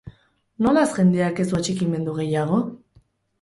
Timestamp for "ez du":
1.43-1.59